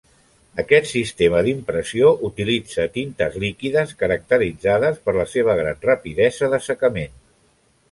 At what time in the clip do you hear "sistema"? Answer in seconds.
0.91-1.41